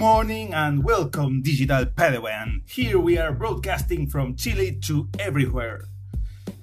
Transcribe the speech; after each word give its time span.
morning 0.00 0.54
and 0.54 0.82
welcome, 0.82 1.42
Digital 1.42 1.84
Padawan. 1.84 2.62
Here 2.66 2.98
we 2.98 3.18
are 3.18 3.32
broadcasting 3.32 4.08
from 4.08 4.34
Chile 4.34 4.78
to 4.86 5.10
everywhere. 5.18 5.84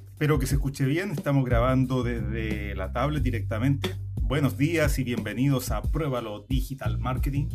Espero 0.07 0.39
que 0.39 0.47
se 0.47 0.55
escuche 0.55 0.85
bien, 0.85 1.11
estamos 1.11 1.45
grabando 1.45 2.01
desde 2.01 2.73
la 2.73 2.91
tablet 2.91 3.21
directamente. 3.21 3.95
Buenos 4.19 4.57
días 4.57 4.97
y 4.97 5.03
bienvenidos 5.03 5.69
a 5.69 5.83
Pruébalo 5.83 6.47
Digital 6.49 6.97
Marketing, 6.97 7.47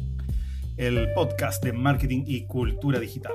el 0.76 1.12
podcast 1.14 1.64
de 1.64 1.72
marketing 1.72 2.22
y 2.28 2.46
cultura 2.46 3.00
digital. 3.00 3.34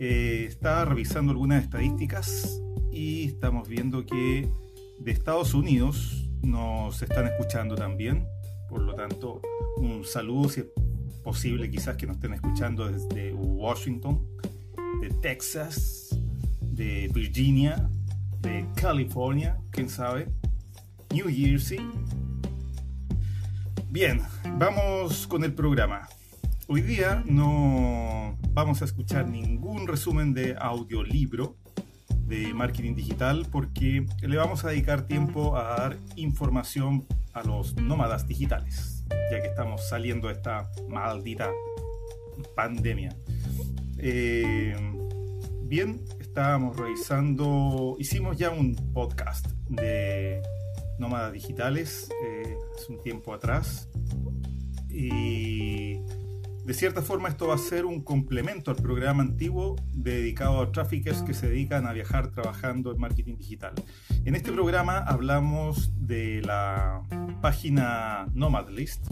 Eh, 0.00 0.46
estaba 0.48 0.84
revisando 0.84 1.30
algunas 1.30 1.62
estadísticas 1.62 2.60
y 2.90 3.26
estamos 3.26 3.68
viendo 3.68 4.04
que 4.04 4.48
de 4.98 5.12
Estados 5.12 5.54
Unidos 5.54 6.28
nos 6.42 7.00
están 7.02 7.28
escuchando 7.28 7.76
también. 7.76 8.26
Por 8.68 8.82
lo 8.82 8.96
tanto, 8.96 9.40
un 9.76 10.04
saludo 10.04 10.48
si 10.48 10.64
posible 11.22 11.70
quizás 11.70 11.96
que 11.96 12.06
nos 12.06 12.16
estén 12.16 12.34
escuchando 12.34 12.90
desde 12.90 13.32
Washington, 13.32 14.26
de 15.00 15.10
Texas, 15.10 16.18
de 16.60 17.10
Virginia, 17.12 17.88
de 18.40 18.66
California, 18.74 19.58
quién 19.70 19.88
sabe, 19.88 20.28
New 21.12 21.28
Jersey. 21.28 21.80
Bien, 23.90 24.22
vamos 24.56 25.26
con 25.26 25.44
el 25.44 25.52
programa. 25.52 26.08
Hoy 26.68 26.82
día 26.82 27.22
no 27.26 28.38
vamos 28.52 28.80
a 28.82 28.84
escuchar 28.84 29.28
ningún 29.28 29.86
resumen 29.86 30.32
de 30.32 30.56
audiolibro 30.58 31.56
de 32.26 32.54
marketing 32.54 32.94
digital 32.94 33.46
porque 33.50 34.06
le 34.20 34.36
vamos 34.36 34.64
a 34.64 34.68
dedicar 34.68 35.02
tiempo 35.02 35.56
a 35.56 35.64
dar 35.76 35.98
información 36.14 37.04
a 37.32 37.42
los 37.42 37.76
nómadas 37.76 38.26
digitales, 38.26 39.04
ya 39.30 39.40
que 39.40 39.48
estamos 39.48 39.88
saliendo 39.88 40.28
de 40.28 40.34
esta 40.34 40.70
maldita 40.88 41.50
pandemia. 42.54 43.14
Eh, 43.98 44.76
bien, 45.62 46.04
estábamos 46.20 46.76
revisando, 46.76 47.96
hicimos 47.98 48.36
ya 48.36 48.50
un 48.50 48.74
podcast 48.92 49.46
de 49.68 50.42
nómadas 50.98 51.32
digitales 51.32 52.10
eh, 52.24 52.56
hace 52.76 52.92
un 52.92 53.02
tiempo 53.02 53.32
atrás 53.32 53.88
y 54.88 56.00
de 56.64 56.74
cierta 56.74 57.02
forma 57.02 57.28
esto 57.28 57.48
va 57.48 57.54
a 57.54 57.58
ser 57.58 57.86
un 57.86 58.02
complemento 58.02 58.70
al 58.70 58.76
programa 58.76 59.22
antiguo 59.22 59.76
dedicado 59.92 60.60
a 60.60 60.70
traffickers 60.70 61.22
que 61.22 61.34
se 61.34 61.48
dedican 61.48 61.86
a 61.86 61.92
viajar 61.92 62.30
trabajando 62.30 62.92
en 62.92 63.00
marketing 63.00 63.36
digital. 63.36 63.72
En 64.24 64.36
este 64.36 64.52
programa 64.52 64.98
hablamos 64.98 65.90
de 66.06 66.42
la 66.42 67.02
página 67.40 68.26
Nomadlist. 68.34 69.06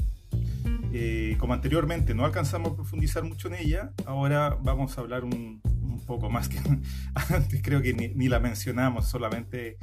Eh, 0.92 1.36
como 1.38 1.52
anteriormente 1.52 2.14
no 2.14 2.24
alcanzamos 2.24 2.72
a 2.72 2.76
profundizar 2.76 3.22
mucho 3.22 3.48
en 3.48 3.54
ella, 3.54 3.92
ahora 4.06 4.58
vamos 4.62 4.96
a 4.96 5.00
hablar 5.02 5.24
un, 5.24 5.60
poco 6.06 6.30
más 6.30 6.48
que 6.48 6.58
antes 7.34 7.60
creo 7.62 7.82
que 7.82 7.92
ni 7.92 8.28
la 8.28 8.40
mencionamos, 8.40 9.06
solamente 9.06 9.76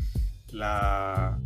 la 0.56 1.40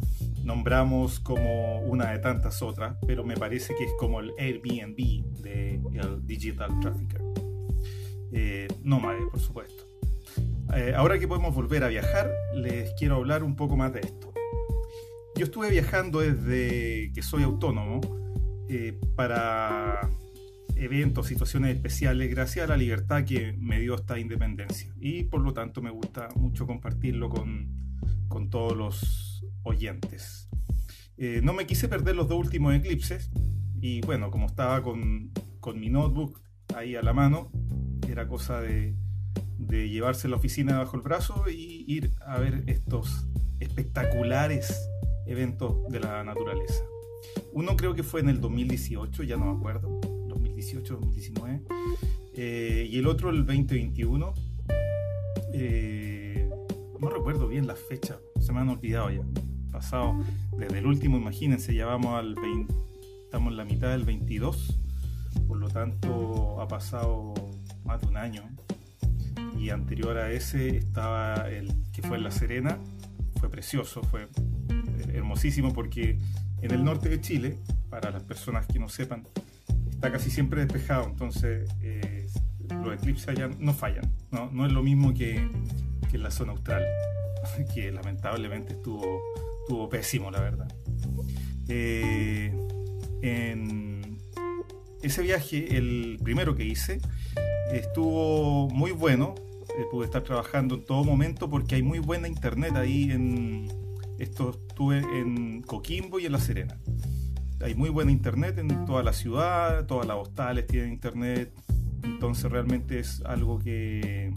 nombramos 0.44 1.20
como 1.20 1.82
una 1.82 2.12
de 2.12 2.20
tantas 2.20 2.62
otras, 2.62 2.96
pero 3.06 3.24
me 3.24 3.36
parece 3.36 3.76
que 3.76 3.84
es 3.84 3.92
como 4.00 4.20
el 4.20 4.32
Airbnb 4.38 5.24
de 5.42 5.82
Digital 6.24 6.80
Trafficker. 6.80 7.22
Eh, 8.32 8.68
por 9.32 9.40
supuesto. 9.40 9.84
Eh, 10.76 10.94
ahora 10.96 11.18
que 11.18 11.28
podemos 11.28 11.54
volver 11.54 11.84
a 11.84 11.88
viajar, 11.88 12.32
les 12.54 12.94
quiero 12.94 13.16
hablar 13.16 13.44
un 13.44 13.56
poco 13.56 13.76
más 13.76 13.92
de 13.94 14.02
esto. 14.02 14.29
Yo 15.40 15.46
estuve 15.46 15.70
viajando 15.70 16.20
desde 16.20 17.14
que 17.14 17.22
soy 17.22 17.44
autónomo 17.44 18.02
eh, 18.68 19.00
para 19.16 20.02
eventos, 20.76 21.28
situaciones 21.28 21.78
especiales, 21.78 22.30
gracias 22.30 22.66
a 22.66 22.68
la 22.68 22.76
libertad 22.76 23.24
que 23.24 23.54
me 23.58 23.80
dio 23.80 23.96
esta 23.96 24.20
independencia. 24.20 24.94
Y 25.00 25.24
por 25.24 25.40
lo 25.40 25.54
tanto 25.54 25.82
me 25.82 25.92
gusta 25.92 26.28
mucho 26.36 26.68
compartirlo 26.68 27.30
con, 27.30 27.70
con 28.28 28.50
todos 28.50 28.76
los 28.76 29.46
oyentes. 29.64 30.50
Eh, 31.16 31.40
no 31.42 31.54
me 31.54 31.66
quise 31.66 31.88
perder 31.88 32.18
los 32.18 32.28
dos 32.28 32.38
últimos 32.38 32.76
eclipses 32.76 33.32
y 33.80 34.02
bueno, 34.02 34.32
como 34.32 34.48
estaba 34.48 34.84
con, 34.84 35.32
con 35.62 35.80
mi 35.80 35.90
notebook 35.90 36.42
ahí 36.76 36.98
a 36.98 37.02
la 37.02 37.14
mano, 37.14 37.50
era 38.10 38.28
cosa 38.28 38.60
de, 38.60 38.94
de 39.58 39.88
llevarse 39.88 40.28
la 40.28 40.36
oficina 40.36 40.80
bajo 40.80 40.98
el 40.98 41.02
brazo 41.02 41.46
y 41.50 41.86
ir 41.88 42.12
a 42.26 42.40
ver 42.40 42.66
estos 42.68 43.30
espectaculares 43.62 44.90
eventos 45.30 45.88
de 45.90 46.00
la 46.00 46.24
naturaleza. 46.24 46.84
Uno 47.54 47.76
creo 47.78 47.94
que 47.94 48.04
fue 48.04 48.22
en 48.22 48.30
el 48.30 48.42
2018, 48.42 49.24
ya 49.24 49.38
no 49.38 49.54
me 49.54 49.58
acuerdo, 49.58 50.00
2018, 50.28 50.96
2019, 50.96 51.62
eh, 52.34 52.88
y 52.90 52.98
el 52.98 53.08
otro 53.08 53.30
el 53.30 53.46
2021. 53.46 54.34
Eh, 55.54 56.50
no 57.00 57.10
recuerdo 57.10 57.48
bien 57.48 57.68
la 57.68 57.76
fecha, 57.76 58.20
se 58.40 58.52
me 58.52 58.60
han 58.60 58.70
olvidado 58.70 59.10
ya. 59.12 59.22
Pasado 59.72 60.20
desde 60.58 60.80
el 60.80 60.88
último, 60.88 61.18
imagínense, 61.18 61.76
ya 61.76 61.86
vamos 61.86 62.16
al 62.16 62.34
20, 62.36 62.74
estamos 63.26 63.52
en 63.52 63.58
la 63.58 63.66
mitad 63.66 63.90
del 63.92 64.04
22, 64.04 64.80
por 65.48 65.58
lo 65.58 65.70
tanto 65.70 66.60
ha 66.60 66.68
pasado 66.68 67.34
más 67.86 68.02
de 68.02 68.08
un 68.08 68.18
año. 68.18 68.44
Y 69.58 69.70
anterior 69.70 70.18
a 70.18 70.32
ese 70.32 70.78
estaba 70.78 71.50
el 71.50 71.72
que 71.92 72.02
fue 72.02 72.18
en 72.18 72.24
La 72.24 72.32
Serena, 72.32 72.80
fue 73.40 73.50
precioso, 73.50 74.02
fue 74.04 74.28
hermosísimo 75.20 75.74
porque 75.74 76.18
en 76.62 76.72
el 76.72 76.84
norte 76.84 77.10
de 77.10 77.22
Chile, 77.22 77.58
para 77.90 78.12
las 78.12 78.24
personas 78.24 78.66
que 78.68 78.80
no 78.80 78.90
sepan, 78.90 79.28
está 79.90 80.12
casi 80.12 80.30
siempre 80.30 80.62
despejado, 80.62 81.06
entonces 81.06 81.70
eh, 81.82 82.28
los 82.84 82.94
eclipses 82.96 83.30
allá 83.30 83.50
no 83.60 83.74
fallan, 83.74 84.12
no, 84.32 84.50
no 84.52 84.66
es 84.66 84.72
lo 84.72 84.84
mismo 84.84 85.14
que 85.14 85.48
que 86.10 86.18
en 86.18 86.24
la 86.24 86.32
zona 86.32 86.52
austral, 86.52 86.84
que 87.74 87.92
lamentablemente 87.92 88.74
estuvo, 88.74 89.22
estuvo 89.62 89.90
pésimo, 89.90 90.32
la 90.32 90.42
verdad. 90.42 90.68
Eh, 91.68 92.52
ese 95.02 95.22
viaje, 95.22 95.78
el 95.78 96.20
primero 96.24 96.56
que 96.56 96.66
hice, 96.66 97.00
estuvo 97.72 98.70
muy 98.70 98.92
bueno. 98.92 99.36
Eh, 99.78 99.86
pude 99.92 100.06
estar 100.06 100.24
trabajando 100.24 100.76
en 100.76 100.84
todo 100.84 101.04
momento 101.04 101.50
porque 101.50 101.76
hay 101.76 101.84
muy 101.84 102.00
buena 102.00 102.28
internet 102.28 102.76
ahí 102.76 103.12
en. 103.12 103.79
Esto 104.20 104.50
estuve 104.50 105.00
en 105.00 105.62
Coquimbo 105.62 106.20
y 106.20 106.26
en 106.26 106.34
La 106.34 106.40
Serena. 106.40 106.78
Hay 107.62 107.74
muy 107.74 107.90
buena 107.90 108.12
internet 108.12 108.58
en 108.58 108.86
toda 108.86 109.02
la 109.02 109.14
ciudad, 109.14 109.86
todas 109.86 110.06
las 110.06 110.18
hostales 110.18 110.68
tienen 110.68 110.92
internet. 110.92 111.54
Entonces 112.04 112.52
realmente 112.52 113.00
es 113.00 113.22
algo 113.26 113.60
que 113.60 114.34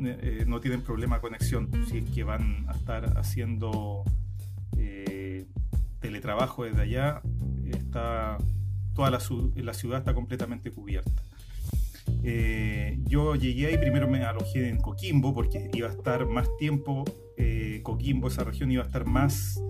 eh, 0.00 0.44
no 0.46 0.60
tienen 0.60 0.82
problema 0.82 1.16
de 1.16 1.20
conexión 1.20 1.70
si 1.88 1.98
es 1.98 2.10
que 2.10 2.24
van 2.24 2.66
a 2.68 2.72
estar 2.72 3.18
haciendo 3.18 4.04
eh, 4.76 5.46
teletrabajo 6.00 6.64
desde 6.64 6.82
allá 6.82 7.22
está 7.64 8.36
toda 8.94 9.10
la 9.10 9.20
ciudad 9.20 9.98
está 9.98 10.12
completamente 10.12 10.70
cubierta 10.70 11.22
eh, 12.26 12.98
yo 13.04 13.34
llegué 13.36 13.66
ahí 13.66 13.78
primero 13.78 14.08
me 14.08 14.22
alojé 14.24 14.68
en 14.68 14.78
Coquimbo 14.78 15.32
porque 15.32 15.70
iba 15.72 15.88
a 15.88 15.92
estar 15.92 16.26
más 16.26 16.48
tiempo 16.58 17.04
Coquimbo 17.82 18.28
esa 18.28 18.42
región 18.42 18.70
iba 18.72 18.82
a 18.82 18.86
estar 18.86 19.04
más 19.04 19.62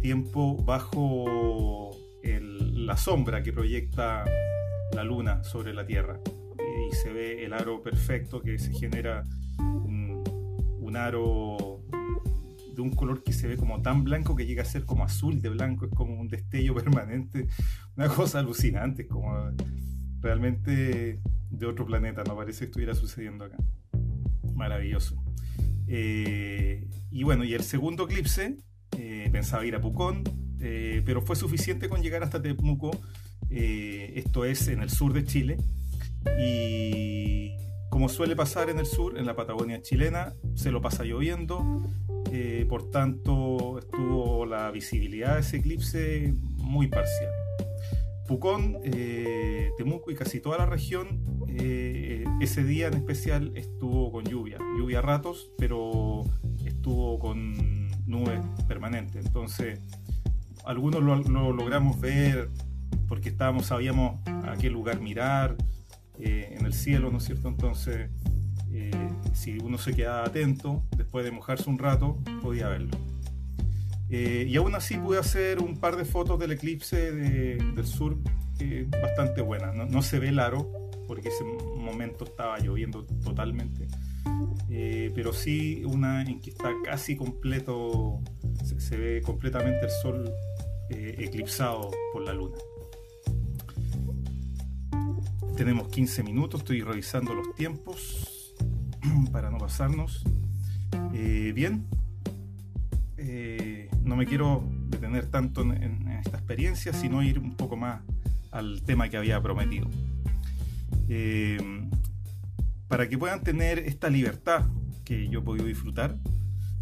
tiempo 0.00 0.56
bajo 0.56 1.90
la 2.22 2.96
sombra 2.96 3.42
que 3.42 3.52
proyecta 3.52 4.24
la 4.94 5.04
luna 5.04 5.42
sobre 5.44 5.72
la 5.72 5.86
tierra. 5.86 6.20
Y 6.90 6.94
se 6.94 7.12
ve 7.12 7.44
el 7.44 7.52
aro 7.52 7.82
perfecto 7.82 8.40
que 8.42 8.58
se 8.58 8.72
genera 8.72 9.24
un, 9.58 10.22
aro 10.94 11.80
de 12.74 12.82
un 12.82 12.90
color 12.90 13.22
que 13.22 13.32
se 13.32 13.48
ve 13.48 13.56
como 13.56 13.80
tan 13.80 14.04
blanco 14.04 14.36
que 14.36 14.44
llega 14.44 14.60
a 14.60 14.66
ser 14.66 14.84
como 14.84 15.04
azul 15.04 15.40
de 15.40 15.48
blanco, 15.48 15.86
es 15.86 15.92
como 15.92 16.20
un 16.20 16.28
destello 16.28 16.74
permanente, 16.82 17.48
una 17.96 18.08
cosa 18.08 18.40
alucinante, 18.40 19.06
como 19.06 19.32
realmente 20.20 21.18
de 21.52 21.66
otro 21.66 21.86
planeta, 21.86 22.24
no 22.24 22.36
parece 22.36 22.60
que 22.60 22.64
estuviera 22.66 22.94
sucediendo 22.94 23.44
acá. 23.44 23.56
Maravilloso. 24.54 25.22
Eh, 25.86 26.88
y 27.10 27.22
bueno, 27.22 27.44
y 27.44 27.54
el 27.54 27.62
segundo 27.62 28.04
eclipse, 28.04 28.56
eh, 28.96 29.28
pensaba 29.30 29.66
ir 29.66 29.74
a 29.74 29.80
Pucón, 29.80 30.24
eh, 30.60 31.02
pero 31.04 31.20
fue 31.20 31.36
suficiente 31.36 31.88
con 31.88 32.02
llegar 32.02 32.22
hasta 32.22 32.40
Temuco, 32.40 32.90
esto 33.50 34.46
es 34.46 34.68
en 34.68 34.82
el 34.82 34.88
sur 34.88 35.12
de 35.12 35.24
Chile, 35.24 35.58
y 36.38 37.50
como 37.90 38.08
suele 38.08 38.34
pasar 38.34 38.70
en 38.70 38.78
el 38.78 38.86
sur, 38.86 39.18
en 39.18 39.26
la 39.26 39.36
Patagonia 39.36 39.82
chilena, 39.82 40.32
se 40.54 40.70
lo 40.70 40.80
pasa 40.80 41.04
lloviendo, 41.04 41.82
por 42.70 42.90
tanto 42.90 43.78
estuvo 43.78 44.46
la 44.46 44.70
visibilidad 44.70 45.34
de 45.34 45.40
ese 45.40 45.58
eclipse 45.58 46.32
muy 46.56 46.86
parcial. 46.86 47.30
Pucón, 48.26 48.78
Temuco 49.76 50.10
y 50.10 50.14
casi 50.14 50.40
toda 50.40 50.56
la 50.56 50.64
región, 50.64 51.22
eh, 51.54 52.24
ese 52.40 52.64
día 52.64 52.88
en 52.88 52.94
especial 52.94 53.52
estuvo 53.56 54.10
con 54.10 54.24
lluvia, 54.24 54.58
lluvia 54.78 55.00
a 55.00 55.02
ratos, 55.02 55.50
pero 55.58 56.24
estuvo 56.64 57.18
con 57.18 57.88
nubes 58.06 58.40
permanentes. 58.66 59.24
Entonces, 59.26 59.80
algunos 60.64 61.02
lo, 61.02 61.16
lo 61.16 61.52
logramos 61.52 62.00
ver 62.00 62.48
porque 63.08 63.28
estábamos, 63.28 63.66
sabíamos 63.66 64.20
a 64.26 64.56
qué 64.58 64.70
lugar 64.70 65.00
mirar 65.00 65.56
eh, 66.18 66.56
en 66.58 66.64
el 66.64 66.72
cielo, 66.72 67.10
¿no 67.10 67.18
es 67.18 67.24
cierto? 67.24 67.48
Entonces, 67.48 68.08
eh, 68.70 68.90
si 69.34 69.58
uno 69.58 69.76
se 69.76 69.94
quedaba 69.94 70.24
atento, 70.24 70.82
después 70.96 71.24
de 71.24 71.30
mojarse 71.30 71.68
un 71.68 71.78
rato, 71.78 72.18
podía 72.42 72.68
verlo. 72.68 72.96
y 74.08 74.54
aún 74.56 74.74
así 74.74 74.96
pude 74.96 75.18
hacer 75.18 75.60
un 75.60 75.78
par 75.78 75.96
de 75.96 76.04
fotos 76.04 76.38
del 76.38 76.52
eclipse 76.52 77.12
del 77.12 77.86
sur 77.86 78.16
bastante 79.02 79.42
buenas. 79.42 79.74
No, 79.74 79.86
no 79.86 80.02
se 80.02 80.18
ve 80.18 80.28
el 80.28 80.38
aro, 80.38 80.81
porque 81.06 81.28
ese 81.28 81.44
momento 81.44 82.24
estaba 82.24 82.58
lloviendo 82.58 83.04
totalmente. 83.24 83.86
Eh, 84.70 85.12
pero 85.14 85.32
sí 85.32 85.82
una 85.84 86.22
en 86.22 86.40
que 86.40 86.50
está 86.50 86.70
casi 86.84 87.16
completo, 87.16 88.20
se, 88.78 88.96
ve 88.96 89.22
completamente 89.22 89.84
el 89.84 89.90
sol 89.90 90.32
eh, 90.90 91.16
eclipsado 91.18 91.90
por 92.12 92.22
la 92.22 92.32
luna. 92.32 92.56
Tenemos 95.56 95.88
15 95.88 96.22
minutos, 96.22 96.60
estoy 96.62 96.80
revisando 96.80 97.34
los 97.34 97.54
tiempos 97.54 98.54
para 99.32 99.50
no 99.50 99.58
pasarnos. 99.58 100.24
Eh, 101.12 101.52
bien, 101.54 101.86
no 104.02 104.16
me 104.16 104.26
quiero 104.26 104.64
detener 104.88 105.26
tanto 105.26 105.62
en, 105.62 105.82
en, 105.82 106.08
esta 106.08 106.36
experiencia, 106.38 106.92
sino 106.92 107.22
ir 107.22 107.38
un 107.38 107.54
poco 107.54 107.76
más 107.76 108.02
al 108.50 108.82
tema 108.82 109.08
que 109.08 109.16
había 109.16 109.40
prometido. 109.40 109.88
Para 112.88 113.08
que 113.08 113.16
puedan 113.18 113.42
tener 113.42 113.78
esta 113.78 114.10
libertad 114.10 114.66
que 115.04 115.28
yo 115.28 115.40
he 115.40 115.42
podido 115.42 115.66
disfrutar, 115.66 116.18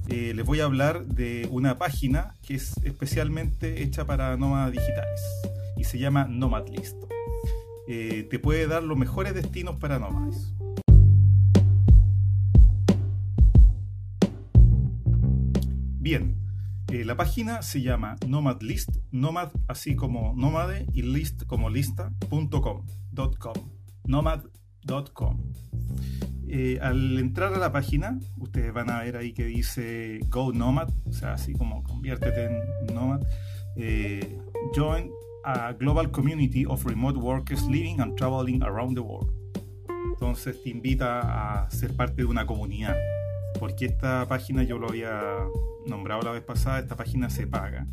eh, 0.09 0.33
les 0.35 0.45
voy 0.45 0.59
a 0.61 0.65
hablar 0.65 1.07
de 1.07 1.47
una 1.53 1.79
página 1.79 2.35
que 2.43 2.55
es 2.55 2.77
especialmente 2.83 3.83
hecha 3.83 4.07
para 4.07 4.37
nómadas 4.37 4.73
digitales 4.73 5.21
y 5.77 5.85
se 5.85 5.99
llama 5.99 6.25
Nomadlist. 6.25 6.97
Eh, 7.87 8.27
te 8.29 8.39
puede 8.41 8.67
dar 8.67 8.83
los 8.83 8.99
mejores 8.99 9.35
destinos 9.35 9.77
para 9.77 10.01
nómades. 10.01 10.53
Bien, 16.01 16.37
eh, 16.89 17.05
la 17.05 17.17
página 17.17 17.63
se 17.63 17.83
llama 17.83 18.17
Nomadlist, 18.27 18.97
nomad 19.13 19.51
así 19.69 19.95
como 19.95 20.35
nómade 20.35 20.87
y 20.93 21.03
list 21.03 21.45
como 21.45 21.71
lista.com, 21.71 22.87
nomad.com. 24.11 25.39
Eh, 26.49 26.79
al 26.83 27.17
entrar 27.19 27.55
a 27.55 27.59
la 27.59 27.71
página, 27.71 28.19
ustedes 28.39 28.73
van 28.73 28.91
a 28.91 29.03
ver 29.03 29.17
ahí 29.17 29.33
que 29.33 29.45
dice 29.45 30.19
Go 30.29 30.53
Nomad, 30.53 30.91
o 31.07 31.13
sea, 31.13 31.35
así 31.35 31.53
como 31.53 31.85
conviértete 31.85 32.47
en 32.47 32.95
Nomad. 32.95 33.23
Eh, 33.77 34.37
join 34.75 35.13
a 35.45 35.73
global 35.75 36.11
community 36.11 36.67
of 36.67 36.85
remote 36.85 37.19
workers 37.19 37.63
living 37.69 38.01
and 38.01 38.17
traveling 38.17 38.63
around 38.65 38.97
the 38.97 39.01
world. 39.01 39.33
Entonces 40.13 40.61
te 40.61 40.71
invita 40.71 41.63
a 41.63 41.71
ser 41.71 41.95
parte 41.95 42.17
de 42.17 42.25
una 42.25 42.47
comunidad, 42.47 42.97
porque 43.61 43.87
esta 43.87 44.27
página 44.29 44.65
yo 44.65 44.79
lo 44.79 44.89
había 44.89 45.23
nombrado 45.87 46.23
la 46.23 46.33
vez 46.33 46.43
pasada, 46.43 46.81
esta 46.81 46.97
página 46.97 47.31
se 47.31 47.47
paga 47.47 47.87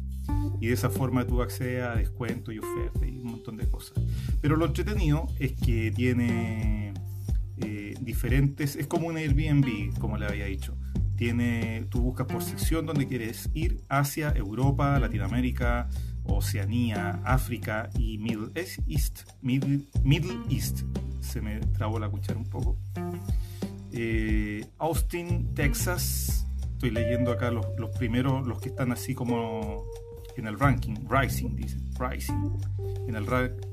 y 0.60 0.68
de 0.68 0.74
esa 0.74 0.90
forma 0.90 1.26
tú 1.26 1.42
accedes 1.42 1.84
a 1.84 1.96
descuentos 1.96 2.54
y 2.54 2.60
ofertas 2.60 3.04
de 3.56 3.70
cosas. 3.70 4.04
Pero 4.42 4.58
lo 4.58 4.66
entretenido 4.66 5.28
es 5.40 5.54
que 5.54 5.92
tiene 5.92 6.94
eh, 7.58 7.96
diferentes, 8.02 8.76
es 8.76 8.88
como 8.88 9.08
un 9.08 9.18
Airbnb, 9.18 9.98
como 10.00 10.18
le 10.18 10.26
había 10.26 10.46
dicho. 10.46 10.76
Tiene, 11.16 11.86
tú 11.90 12.02
buscas 12.02 12.28
por 12.28 12.44
sección 12.44 12.86
donde 12.86 13.08
quieres 13.08 13.50
ir, 13.54 13.82
Asia, 13.88 14.34
Europa, 14.36 15.00
Latinoamérica, 15.00 15.90
Oceanía, 16.26 17.22
África 17.24 17.90
y 17.98 18.18
Middle 18.18 18.50
East. 18.56 19.28
Middle, 19.42 19.88
East. 20.50 20.82
Se 21.22 21.42
me 21.42 21.60
trabó 21.60 22.00
la 22.00 22.10
cuchara 22.10 22.38
un 22.38 22.46
poco. 22.46 22.78
Eh, 23.92 24.66
Austin, 24.78 25.54
Texas. 25.56 26.46
Estoy 26.74 26.92
leyendo 26.92 27.32
acá 27.32 27.50
los, 27.50 27.66
primeros, 27.98 28.46
los 28.46 28.60
que 28.60 28.70
están 28.70 28.92
así 28.92 29.16
como 29.16 29.84
en 30.38 30.48
el 30.48 30.60
ranking. 30.60 30.96
Rising, 31.10 31.56
dice. 31.56 31.78
Rising. 32.00 32.58
En 33.08 33.16
el 33.16 33.26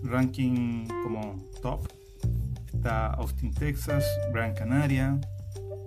ranking 0.02 0.86
como 1.02 1.38
top 1.60 1.88
está 2.74 3.08
Austin, 3.14 3.52
Texas, 3.52 4.04
Gran 4.32 4.54
Canaria, 4.54 5.18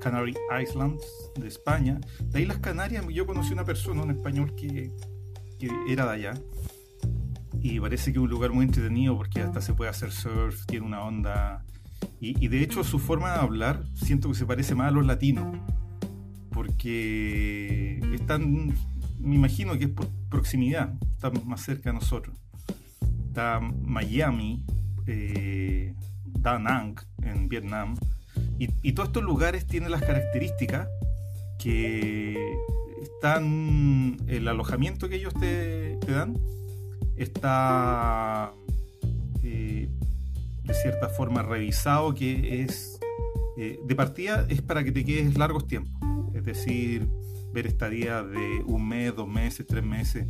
Canary 0.02 0.36
Islands 0.62 1.04
de 1.36 1.48
España. 1.48 2.00
De 2.24 2.40
ahí 2.40 2.46
las 2.46 2.58
Canarias, 2.58 3.06
yo 3.10 3.26
conocí 3.26 3.54
una 3.54 3.66
persona, 3.66 4.02
un 4.02 4.12
español 4.12 4.56
que, 4.56 4.92
que 5.60 5.70
era 5.88 6.06
de 6.06 6.14
allá. 6.14 6.34
Y 7.62 7.80
parece 7.80 8.12
que 8.12 8.20
es 8.20 8.24
un 8.24 8.30
lugar 8.30 8.52
muy 8.52 8.66
entretenido 8.66 9.18
porque 9.18 9.42
hasta 9.42 9.62
se 9.62 9.74
puede 9.74 9.90
hacer 9.90 10.12
surf, 10.12 10.66
tiene 10.66 10.86
una 10.86 11.02
onda. 11.02 11.66
Y, 12.20 12.48
de 12.48 12.62
hecho 12.62 12.84
su 12.84 13.00
forma 13.00 13.34
de 13.34 13.40
hablar 13.40 13.84
siento 13.96 14.30
que 14.30 14.36
se 14.36 14.46
parece 14.46 14.76
más 14.76 14.88
a 14.90 14.92
los 14.92 15.06
latinos. 15.06 15.58
Porque 16.52 18.00
están, 18.14 18.74
me 19.20 19.36
imagino 19.36 19.78
que 19.78 19.86
es 19.86 19.90
por 19.90 20.08
proximidad, 20.30 20.94
están 21.12 21.34
más 21.46 21.62
cerca 21.62 21.90
de 21.90 21.96
nosotros. 21.96 22.36
Está 23.28 23.60
Miami, 23.60 24.66
eh, 25.06 25.94
Da 26.26 26.60
Nang 26.60 26.96
en 27.24 27.50
Vietnam. 27.50 27.96
Y, 28.60 28.94
todos 28.94 29.10
estos 29.10 29.24
lugares 29.24 29.68
tienen 29.68 29.92
las 29.92 30.02
características 30.02 30.88
que 31.60 32.56
están, 33.02 34.18
el 34.28 34.48
alojamiento 34.48 35.10
que 35.10 35.16
ellos 35.16 35.34
te, 35.36 35.98
dan 36.08 36.38
está 37.16 38.54
eh, 39.44 39.90
de 40.64 40.74
cierta 40.74 41.10
forma 41.10 41.44
revisado, 41.44 42.14
que 42.14 42.64
es 42.64 43.00
eh, 43.58 43.80
de 43.84 43.96
partida 43.96 44.46
es 44.50 44.62
para 44.62 44.84
que 44.84 44.92
te 44.92 45.04
quedes 45.04 45.38
largos 45.38 45.68
tiempos, 45.68 46.00
es 46.36 46.46
decir, 46.46 47.08
ver 47.58 47.66
estadías 47.66 48.30
de 48.30 48.62
un 48.68 48.88
mes, 48.88 49.16
dos 49.16 49.28
meses, 49.28 49.66
tres 49.66 49.84
meses, 49.84 50.28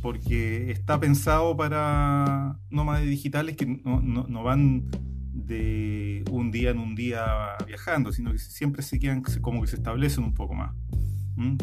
porque 0.00 0.70
está 0.70 0.98
pensado 0.98 1.54
para 1.54 2.58
nómades 2.70 3.06
digitales 3.06 3.54
que 3.54 3.66
no, 3.66 4.00
no 4.00 4.42
van 4.42 4.88
de 5.30 6.24
un 6.30 6.50
día 6.50 6.70
en 6.70 6.78
un 6.78 6.94
día 6.94 7.26
viajando, 7.66 8.12
sino 8.12 8.32
que 8.32 8.38
siempre 8.38 8.80
se 8.82 8.98
quedan 8.98 9.22
como 9.42 9.60
que 9.60 9.66
se 9.66 9.76
establecen 9.76 10.24
un 10.24 10.32
poco 10.32 10.54
más, 10.54 10.74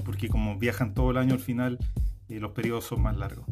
porque 0.04 0.30
como 0.30 0.60
viajan 0.60 0.94
todo 0.94 1.10
el 1.10 1.18
año 1.18 1.34
al 1.34 1.40
final, 1.40 1.80
eh, 2.30 2.40
los 2.40 2.52
periodos 2.52 2.86
son 2.86 3.02
más 3.02 3.18
largos. 3.18 3.46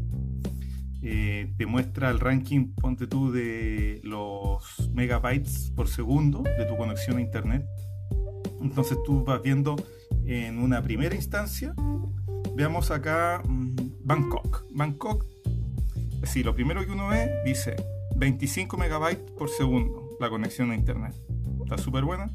Eh, 1.02 1.52
te 1.58 1.66
muestra 1.66 2.12
el 2.12 2.20
ranking, 2.20 2.74
ponte 2.76 3.08
tú, 3.08 3.32
de 3.32 4.02
los 4.04 4.92
megabytes 4.94 5.72
por 5.76 5.88
segundo 5.88 6.44
de 6.44 6.66
tu 6.66 6.78
conexión 6.78 7.18
a 7.18 7.22
internet. 7.22 7.66
Entonces 8.62 9.00
tú 9.04 9.24
vas 9.24 9.42
viendo 9.42 9.76
en 10.26 10.60
una 10.60 10.82
primera 10.82 11.16
instancia, 11.16 11.74
veamos 12.56 12.92
acá 12.92 13.42
mm, 13.46 13.76
Bangkok. 14.04 14.66
Bangkok, 14.72 15.26
sí, 16.24 16.44
lo 16.44 16.54
primero 16.54 16.86
que 16.86 16.92
uno 16.92 17.08
ve 17.08 17.32
dice 17.46 17.76
25 18.16 18.78
megabytes 18.78 19.32
por 19.32 19.50
segundo 19.50 20.18
la 20.20 20.30
conexión 20.30 20.72
a 20.72 20.76
internet. 20.76 21.16
Está 21.64 21.78
súper 21.78 22.04
buena. 22.04 22.32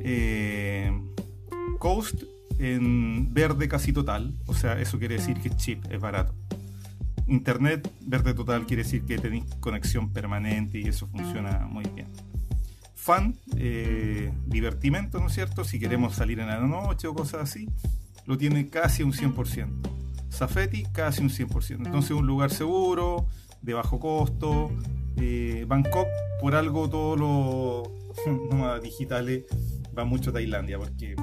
Eh, 0.00 0.92
coast 1.78 2.22
en 2.58 3.32
verde 3.34 3.68
casi 3.68 3.92
total, 3.92 4.34
o 4.46 4.54
sea, 4.54 4.80
eso 4.80 4.98
quiere 4.98 5.16
decir 5.16 5.40
que 5.40 5.48
es 5.48 5.56
cheap, 5.56 5.92
es 5.92 6.00
barato. 6.00 6.34
Internet 7.26 7.92
verde 8.00 8.34
total 8.34 8.66
quiere 8.66 8.84
decir 8.84 9.04
que 9.04 9.18
tenéis 9.18 9.44
conexión 9.60 10.12
permanente 10.12 10.78
y 10.78 10.88
eso 10.88 11.06
funciona 11.08 11.66
muy 11.66 11.84
bien. 11.94 12.06
Fun, 12.96 13.38
eh, 13.56 14.32
divertimento, 14.46 15.20
¿no 15.20 15.28
es 15.28 15.34
cierto? 15.34 15.64
Si 15.64 15.78
queremos 15.78 16.16
salir 16.16 16.40
en 16.40 16.48
la 16.48 16.58
noche 16.58 17.06
o 17.06 17.14
cosas 17.14 17.42
así, 17.42 17.68
lo 18.24 18.36
tiene 18.36 18.68
casi 18.68 19.04
un 19.04 19.12
100%. 19.12 19.88
Safety, 20.28 20.84
casi 20.92 21.22
un 21.22 21.30
100%. 21.30 21.86
Entonces, 21.86 22.10
un 22.10 22.26
lugar 22.26 22.50
seguro, 22.50 23.28
de 23.62 23.74
bajo 23.74 24.00
costo, 24.00 24.70
eh, 25.16 25.64
Bangkok, 25.68 26.08
por 26.40 26.54
algo 26.54 26.90
todos 26.90 27.18
los 27.18 27.88
nómadas 28.50 28.82
digitales 28.82 29.44
van 29.92 30.08
mucho 30.08 30.30
a 30.30 30.32
Tailandia, 30.32 30.78
porque 30.78 31.14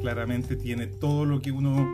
claramente 0.00 0.56
tiene 0.56 0.86
todo 0.86 1.24
lo 1.24 1.40
que 1.40 1.50
uno 1.50 1.88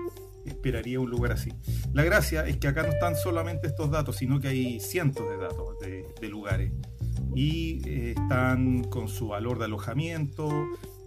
esperaría 0.45 1.01
un 1.01 1.11
lugar 1.11 1.33
así. 1.33 1.53
La 1.93 2.03
gracia 2.05 2.47
es 2.47 2.57
que 2.57 2.69
acá 2.69 2.83
no 2.83 2.91
están 2.91 3.17
solamente 3.17 3.67
estos 3.67 3.91
datos, 3.91 4.17
sino 4.17 4.41
que 4.41 4.49
hay 4.49 4.81
cientos 4.81 5.29
de 5.29 5.37
datos 5.37 5.79
de, 5.81 6.29
lugares. 6.29 6.73
Y 7.35 7.81
eh, 7.89 8.15
están 8.17 8.85
con 8.85 9.09
su 9.09 9.29
valor 9.29 9.59
de 9.59 9.67
alojamiento, 9.67 10.49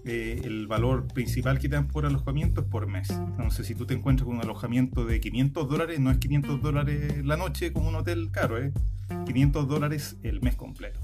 eh, 0.03 0.41
el 0.43 0.65
valor 0.65 1.07
principal 1.07 1.59
que 1.59 1.69
te 1.69 1.75
dan 1.75 1.87
por 1.87 2.05
alojamiento 2.05 2.61
es 2.61 2.67
por 2.67 2.87
mes. 2.87 3.09
Entonces, 3.09 3.67
si 3.67 3.75
tú 3.75 3.85
te 3.85 3.93
encuentras 3.93 4.25
con 4.25 4.35
un 4.35 4.41
alojamiento 4.41 5.05
de 5.05 5.19
500 5.19 5.69
dólares, 5.69 5.99
no 5.99 6.09
es 6.09 6.17
500 6.17 6.61
dólares 6.61 7.23
la 7.23 7.37
noche 7.37 7.71
como 7.71 7.89
un 7.89 7.95
hotel 7.95 8.31
caro, 8.31 8.57
¿eh? 8.57 8.71
500 9.25 9.67
dólares 9.67 10.17
el 10.23 10.41
mes 10.41 10.55
completo. 10.55 10.99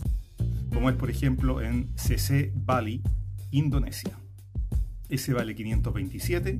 Como 0.73 0.89
es, 0.89 0.95
por 0.95 1.09
ejemplo, 1.09 1.61
en 1.61 1.89
CC 1.95 2.51
Bali, 2.55 3.01
Indonesia. 3.51 4.17
Ese 5.09 5.33
vale 5.33 5.55
527 5.55 6.59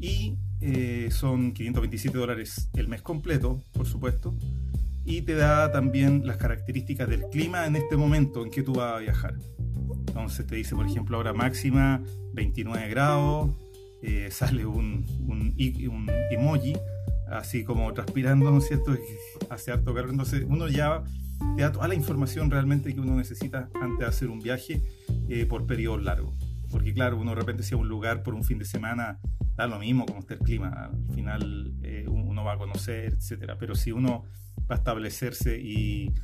y 0.00 0.38
eh, 0.60 1.08
son 1.10 1.52
527 1.52 2.16
dólares 2.16 2.70
el 2.74 2.88
mes 2.88 3.02
completo, 3.02 3.62
por 3.72 3.86
supuesto. 3.86 4.34
Y 5.06 5.22
te 5.22 5.34
da 5.34 5.70
también 5.70 6.26
las 6.26 6.36
características 6.36 7.08
del 7.08 7.22
clima 7.30 7.66
en 7.66 7.76
este 7.76 7.96
momento 7.96 8.44
en 8.44 8.50
que 8.50 8.64
tú 8.64 8.74
vas 8.74 8.96
a 8.96 8.98
viajar. 8.98 9.36
Entonces 10.08 10.46
te 10.46 10.56
dice, 10.56 10.74
por 10.74 10.84
ejemplo, 10.84 11.16
ahora 11.16 11.32
máxima 11.32 12.02
29 12.34 12.88
grados, 12.88 13.50
eh, 14.02 14.28
sale 14.32 14.66
un, 14.66 15.06
un, 15.28 15.54
un, 15.90 16.10
emoji, 16.30 16.74
así 17.30 17.62
como 17.62 17.92
transpirando, 17.92 18.50
¿no 18.50 18.58
es 18.58 18.66
cierto? 18.66 18.96
Hace 19.50 19.70
harto 19.70 19.94
calor. 19.94 20.10
Entonces 20.10 20.44
uno 20.46 20.68
ya 20.68 21.04
te 21.54 21.62
da 21.62 21.70
toda 21.70 21.86
la 21.86 21.94
información 21.94 22.50
realmente 22.50 22.92
que 22.92 23.00
uno 23.00 23.14
necesita 23.14 23.70
antes 23.80 24.00
de 24.00 24.06
hacer 24.06 24.28
un 24.28 24.40
viaje 24.40 24.82
eh, 25.28 25.46
por 25.46 25.66
periodos 25.66 26.02
largos. 26.02 26.34
Porque 26.68 26.92
claro, 26.92 27.16
uno 27.16 27.30
de 27.30 27.36
repente 27.36 27.62
si 27.62 27.74
a 27.74 27.76
un 27.76 27.88
lugar 27.88 28.24
por 28.24 28.34
un 28.34 28.42
fin 28.42 28.58
de 28.58 28.64
semana 28.64 29.20
da 29.56 29.66
lo 29.66 29.78
mismo 29.78 30.06
como 30.06 30.20
está 30.20 30.34
el 30.34 30.40
clima, 30.40 30.68
al 30.68 31.14
final 31.14 31.74
eh, 31.82 32.06
uno 32.08 32.44
va 32.44 32.54
a 32.54 32.58
conocer, 32.58 33.14
etcétera. 33.14 33.56
Pero 33.58 33.74
si 33.74 33.92
uno 33.92 34.24
va 34.70 34.76
a 34.76 34.78
establecerse 34.78 35.58
y, 35.58 36.14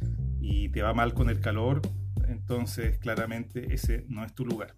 y 0.41 0.69
te 0.69 0.83
va 0.83 0.93
mal 0.93 1.15
con 1.15 1.31
el 1.31 1.41
calor, 1.41 1.81
entonces 2.29 2.99
claramente 2.99 3.75
ese 3.75 4.05
no 4.09 4.25
es 4.25 4.35
tu 4.35 4.45
lugar. 4.45 4.77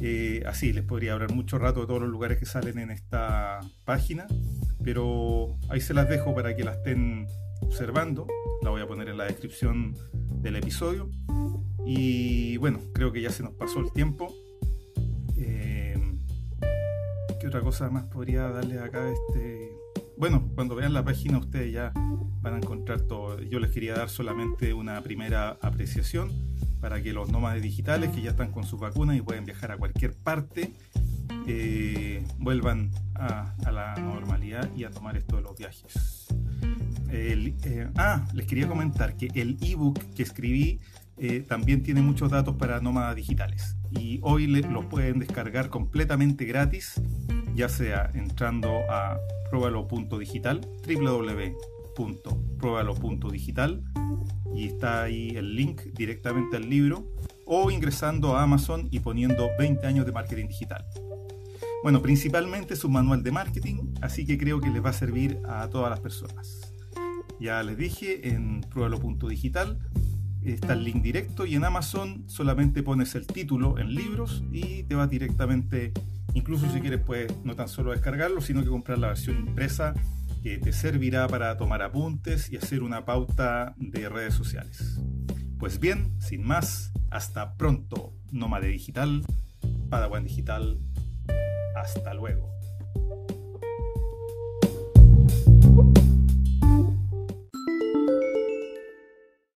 Eh, 0.00 0.42
así, 0.46 0.72
les 0.72 0.84
podría 0.84 1.14
hablar 1.14 1.32
mucho 1.32 1.58
rato 1.58 1.80
de 1.80 1.86
todos 1.86 2.02
los 2.02 2.10
lugares 2.10 2.38
que 2.38 2.44
salen 2.44 2.78
en 2.78 2.90
esta 2.90 3.60
página, 3.84 4.26
pero 4.82 5.56
ahí 5.70 5.80
se 5.80 5.94
las 5.94 6.08
dejo 6.08 6.34
para 6.34 6.54
que 6.54 6.64
la 6.64 6.72
estén 6.72 7.26
observando. 7.62 8.26
La 8.62 8.70
voy 8.70 8.82
a 8.82 8.86
poner 8.86 9.08
en 9.08 9.16
la 9.16 9.24
descripción 9.24 9.94
del 10.42 10.56
episodio. 10.56 11.10
Y 11.86 12.56
bueno, 12.58 12.80
creo 12.92 13.12
que 13.12 13.22
ya 13.22 13.30
se 13.30 13.42
nos 13.42 13.54
pasó 13.54 13.80
el 13.80 13.92
tiempo. 13.92 14.34
¿Qué 17.44 17.48
otra 17.48 17.60
cosa 17.60 17.90
más 17.90 18.04
podría 18.04 18.48
darle 18.48 18.80
acá 18.80 19.06
este 19.06 19.76
bueno, 20.16 20.48
cuando 20.54 20.74
vean 20.76 20.94
la 20.94 21.04
página 21.04 21.36
ustedes 21.36 21.74
ya 21.74 21.92
van 22.40 22.54
a 22.54 22.56
encontrar 22.56 23.02
todo. 23.02 23.38
Yo 23.38 23.60
les 23.60 23.70
quería 23.70 23.92
dar 23.92 24.08
solamente 24.08 24.72
una 24.72 24.98
primera 25.02 25.58
apreciación 25.60 26.32
para 26.80 27.02
que 27.02 27.12
los 27.12 27.28
nómades 27.28 27.62
digitales 27.62 28.08
que 28.12 28.22
ya 28.22 28.30
están 28.30 28.50
con 28.50 28.64
sus 28.64 28.80
vacunas 28.80 29.18
y 29.18 29.20
pueden 29.20 29.44
viajar 29.44 29.72
a 29.72 29.76
cualquier 29.76 30.14
parte 30.14 30.72
eh, 31.46 32.26
vuelvan 32.38 32.90
a, 33.14 33.54
la 33.70 33.94
normalidad 33.96 34.74
y 34.74 34.84
a 34.84 34.90
tomar 34.90 35.18
esto 35.18 35.36
de 35.36 35.42
los 35.42 35.54
viajes. 35.54 36.28
Eh, 37.10 37.90
ah, 37.96 38.26
les 38.32 38.46
quería 38.46 38.68
comentar 38.68 39.18
que 39.18 39.28
el 39.34 39.58
ebook 39.60 39.98
que 40.14 40.22
escribí 40.22 40.80
eh, 41.18 41.44
también 41.46 41.82
tiene 41.82 42.00
muchos 42.00 42.30
datos 42.30 42.56
para 42.56 42.80
nómadas 42.80 43.14
digitales 43.16 43.76
y 43.98 44.20
hoy 44.22 44.46
los 44.46 44.84
pueden 44.86 45.18
descargar 45.18 45.68
completamente 45.70 46.44
gratis, 46.44 47.00
ya 47.54 47.68
sea 47.68 48.10
entrando 48.14 48.80
a 48.90 49.18
pruébalo.digital, 49.50 50.60
www.pruébalo.digital 50.86 53.84
y 54.54 54.66
está 54.66 55.02
ahí 55.02 55.30
el 55.36 55.56
link 55.56 55.82
directamente 55.94 56.56
al 56.56 56.68
libro 56.68 57.06
o 57.46 57.70
ingresando 57.70 58.36
a 58.36 58.42
Amazon 58.42 58.88
y 58.90 59.00
poniendo 59.00 59.48
20 59.58 59.86
años 59.86 60.06
de 60.06 60.12
marketing 60.12 60.48
digital. 60.48 60.84
Bueno, 61.82 62.00
principalmente 62.00 62.74
es 62.74 62.84
un 62.84 62.92
manual 62.92 63.22
de 63.22 63.30
marketing, 63.30 63.94
así 64.00 64.24
que 64.24 64.38
creo 64.38 64.60
que 64.60 64.70
les 64.70 64.84
va 64.84 64.90
a 64.90 64.94
servir 64.94 65.38
a 65.44 65.68
todas 65.68 65.90
las 65.90 66.00
personas. 66.00 66.72
Ya 67.38 67.62
les 67.62 67.76
dije, 67.76 68.28
en 68.28 68.62
pruébalo.digital 68.62 69.78
está 70.52 70.74
el 70.74 70.84
link 70.84 71.02
directo 71.02 71.46
y 71.46 71.54
en 71.54 71.64
Amazon 71.64 72.24
solamente 72.26 72.82
pones 72.82 73.14
el 73.14 73.26
título 73.26 73.78
en 73.78 73.94
libros 73.94 74.44
y 74.52 74.82
te 74.84 74.94
va 74.94 75.06
directamente 75.06 75.92
Incluso 76.34 76.68
si 76.70 76.80
quieres 76.80 77.00
puedes 77.00 77.32
no 77.44 77.54
tan 77.54 77.68
solo 77.68 77.92
descargarlo, 77.92 78.40
sino 78.40 78.62
que 78.62 78.68
comprar 78.68 78.98
la 78.98 79.08
versión 79.08 79.38
impresa 79.38 79.94
que 80.42 80.58
te 80.58 80.72
servirá 80.72 81.28
para 81.28 81.56
tomar 81.56 81.80
apuntes 81.80 82.50
y 82.50 82.56
hacer 82.56 82.82
una 82.82 83.04
pauta 83.04 83.74
de 83.78 84.08
redes 84.08 84.34
sociales. 84.34 85.00
Pues 85.58 85.78
bien, 85.78 86.20
sin 86.20 86.44
más, 86.44 86.92
hasta 87.10 87.56
pronto, 87.56 88.12
Nómade 88.32 88.68
Digital, 88.68 89.24
Padawan 89.88 90.24
Digital, 90.24 90.80
hasta 91.76 92.12
luego. 92.14 92.53